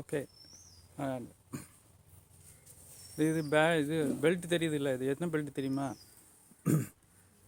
[0.00, 0.20] Okay.
[3.30, 5.86] இது பே இது belt தெரியுது இல்லை இது எத்தனை பெல்ட் தெரியுமா?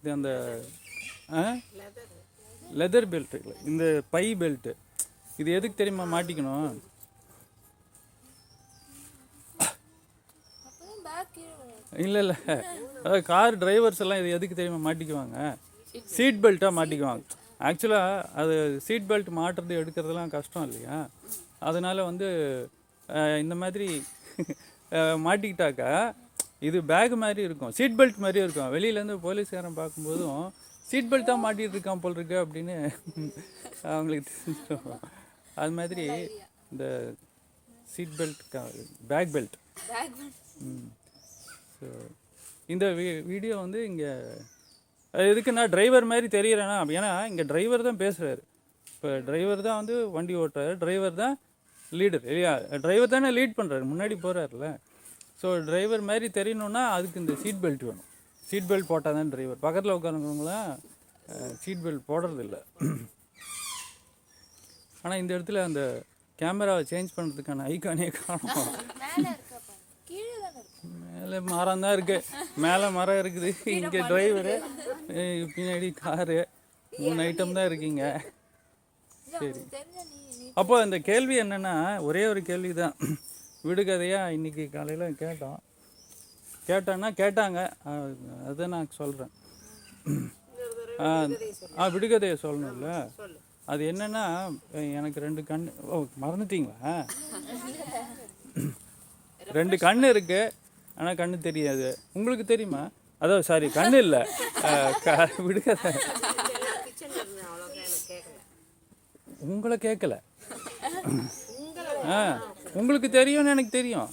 [0.01, 0.31] இது அந்த
[2.81, 3.85] லெதர் பெல்ட் இல்லை இந்த
[4.15, 4.73] பை பெல்ட்டு
[5.43, 6.75] இது எதுக்கு தெரியுமா மாட்டிக்கணும்?
[12.05, 12.37] இல்லை இல்லை.
[13.03, 15.39] அதாவது கார் டிரைவர்ஸ் எல்லாம் இது எதுக்கு தெரியுமா மாட்டிக்குவாங்க?
[16.15, 17.25] சீட் பெல்ட்டாக மாட்டிக்குவாங்க.
[17.69, 18.55] ஆக்சுவலாக அது
[18.87, 20.97] சீட் பெல்ட் மாட்டுறது எடுக்கிறதுலாம் கஷ்டம் இல்லையா?
[21.69, 22.29] அதனால வந்து
[23.45, 23.89] இந்த மாதிரி
[25.27, 25.91] மாட்டிக்கிட்டாக்கா
[26.69, 27.73] இது பேக் மாதிரி இருக்கும்.
[27.79, 28.71] சீட் பெல்ட் மாதிரி இருக்கும்.
[28.75, 30.43] வெளியிலேருந்து போலீஸ்காரன் பார்க்கும்போதும்
[30.89, 32.77] சீட் பெல்ட்டாக மாட்டிகிட்டு இருக்கான் போல் இருக்கு அப்படின்னு
[33.95, 35.05] அவங்களுக்கு தெரிஞ்சிடும்.
[35.61, 36.05] அது மாதிரி
[36.73, 36.85] இந்த
[37.95, 38.43] seat belt
[39.13, 39.57] back belt
[41.79, 41.87] so
[42.75, 44.11] இந்த வீ வீடியோ வந்து இங்கே
[45.15, 48.43] எதுக்குன்னா டிரைவர் மாதிரி தெரியறேன்னா ஏன்னா இங்கே டிரைவர் தான் பேசுகிறாரு
[48.93, 50.73] இப்போ டிரைவர் தான் வந்து வண்டி ஓட்டுறாரு.
[50.83, 51.35] டிரைவர் தான்
[52.01, 52.53] லீடர் இல்லையா?
[52.85, 54.69] டிரைவர் தானே லீட் பண்ணுறாரு முன்னாடி போகிறாருல
[55.41, 58.09] ஸோ டிரைவர் மாதிரி தெரியணுன்னா அதுக்கு இந்த சீட் பெல்ட் வேணும்.
[58.49, 60.71] சீட் பெல்ட் போட்டால் தான் டிரைவர் பக்கத்தில் உட்காந்துக்கிறவங்களாம்
[61.63, 62.57] சீட் பெல்ட் போடுறதில்ல.
[65.03, 65.83] ஆனால் இந்த இடத்துல அந்த
[66.41, 68.71] கேமராவை சேஞ்ச் பண்ணுறதுக்கான ஐக்கானே காணும்.
[71.17, 72.17] மேல மரம் தான் இருக்கு.
[72.65, 73.51] மேலே மரம் இருக்குது.
[73.79, 74.55] இங்கே டிரைவரு
[75.55, 76.39] பின்னாடி காரு
[76.93, 78.03] மூணு ஐட்டம் தான் இருக்கீங்க.
[79.37, 79.61] சரி.
[80.61, 81.75] அப்போ இந்த கேள்வி என்னன்னா
[82.09, 82.97] ஒரே ஒரு கேள்வி தான்
[83.69, 85.59] விடுகதையாக இன்னைக்கு காலையில் கேட்டோம்.
[86.69, 87.61] கேட்டோன்னா கேட்டாங்க.
[88.51, 89.33] அதை நான் சொல்கிறேன்
[91.81, 92.91] ஆ விடுகதையை சொல்லணும்ல.
[93.73, 94.25] அது என்னன்னா
[94.99, 96.93] எனக்கு ரெண்டு கண் ஓ மறந்துட்டீங்களா?
[99.59, 100.43] ரெண்டு கண்ணு இருக்கு.
[100.99, 101.89] ஆனால் கண்ணு தெரியாது.
[102.19, 102.83] உங்களுக்கு தெரியுமா?
[103.23, 104.23] அதாவது சாரி கண்ணு இல்லை.
[105.47, 105.93] விடுகதை
[109.47, 110.15] உங்களை கேட்கல
[112.15, 112.19] ஆ
[112.81, 114.09] உங்களுக்கு தெரியும்னு எனக்கு தெரியும்.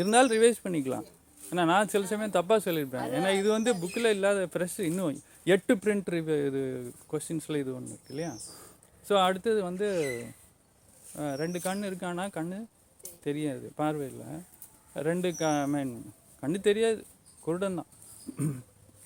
[0.00, 1.06] இருந்தாலும் ரிவைஸ் பண்ணிக்கலாம்.
[1.50, 3.08] ஏன்னா நான் சில சமயம் தப்பாக சொல்லியிருப்பேன்.
[3.16, 5.20] ஏன்னா இது வந்து புக்கில் இல்லாத ஃப்ரெஷ் இன்னும்
[5.54, 6.10] எட்டு பிரிண்ட்
[6.48, 6.62] இது
[7.12, 8.32] கொஸ்டின்ஸில் இது ஒன்று இருக்கு இல்லையா?
[9.08, 9.88] ஸோ அடுத்தது வந்து
[11.42, 12.24] ரெண்டு கண் இருக்கானா?
[12.38, 12.52] கண்
[13.26, 13.66] தெரியாது.
[13.80, 14.24] பார்வையில்.
[15.08, 15.94] ரெண்டு க மீன்
[16.42, 17.00] கண்ணு தெரியாது.
[17.44, 17.90] குருடன் தான்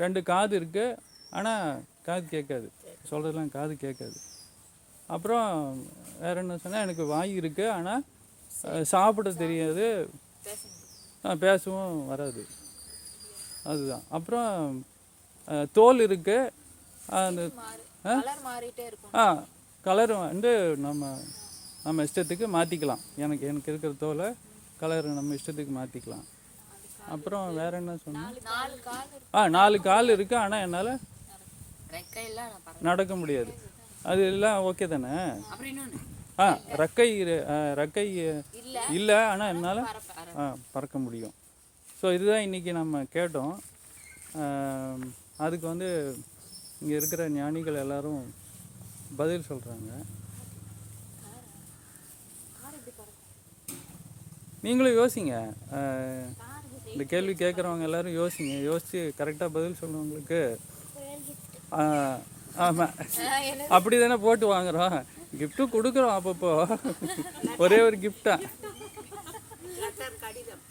[0.03, 0.99] ரெண்டு காது இருக்குது
[1.39, 2.69] ஆனால் காது கேட்காது.
[3.09, 4.19] சொல்கிறதெல்லாம் காது கேட்காது.
[5.07, 5.49] அப்புறம்
[6.21, 8.03] வேற என்ன சொன்னால் எனக்கு வாய் இருக்கு ஆனால்
[8.85, 9.87] சாப்பிட தெரியாது.
[11.41, 12.43] பேசவும் வராது.
[13.65, 14.05] அதுதான்.
[14.09, 14.53] அப்புறம்
[15.73, 16.39] தோல் இருக்கு.
[17.21, 17.43] அந்த
[19.15, 19.25] ஆ?
[19.85, 21.03] கலர் வந்து நம்ம
[21.85, 24.29] நம்ம இஷ்டத்துக்கு மாற்றிக்கலாம் எனக்கு எனக்கு இருக்கிற தோலை
[24.81, 26.27] கலர் நம்ம இஷ்டத்துக்கு மாற்றிக்கலாம்
[27.09, 28.13] அப்புறம் வேற என்ன இருக்கு.
[29.35, 30.93] ஆ நாலு கால் இருக்கு ஆனால் என்னால்
[32.89, 33.53] நடக்க முடியாது.
[34.11, 35.15] அது எல்லாம் ஓகே தானே?
[36.43, 36.47] ஆ
[36.81, 37.09] ரெக்கை
[37.81, 38.07] ரெக்கை
[38.99, 39.11] இல்ல.
[39.31, 39.83] ஆனால் என்னால்
[40.41, 41.35] ஆ பறக்க முடியும்.
[42.01, 43.55] ஸோ இதுதான் இன்றைக்கி நம்ம கேட்டோம்.
[45.45, 45.89] அதுக்கு வந்து
[46.81, 48.23] இங்கே இருக்கிற ஞானிகள் எல்லாரும்
[49.21, 49.91] பதில் சொல்கிறாங்க
[54.65, 55.35] நீங்களும் யோசிங்க.
[56.93, 58.55] இந்த கேள்வி கேட்குறவங்க எல்லாரும் யோசிங்க.
[58.71, 60.41] யோசித்து கரெக்டாக பதில் சொல்லுவங்களுக்கு
[61.71, 62.95] ஆமாம்
[63.69, 65.05] அப்படி தானே போட்டு வாங்குறோம்.
[65.39, 66.53] கிஃப்ட்டும் கொடுக்குறோம் அப்பப்போ.
[67.59, 68.35] ஒரே ஒரு கிஃப்டா
[70.21, 70.63] கடிதம்.